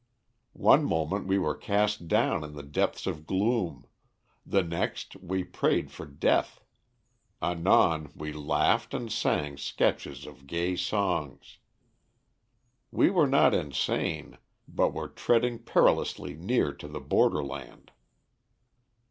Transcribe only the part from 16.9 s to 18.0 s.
borderland.